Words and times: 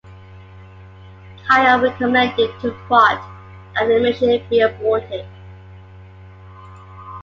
Kyle 1.47 1.79
recommended 1.79 2.59
to 2.59 2.71
Vaught 2.89 3.21
that 3.75 3.87
the 3.87 3.99
mission 3.99 4.43
be 4.49 4.59
aborted. 4.61 5.27